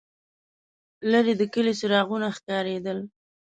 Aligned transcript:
لرې 1.11 1.33
د 1.39 1.41
کلي 1.53 1.73
څراغونه 1.79 2.27
ښکارېدل. 2.37 2.99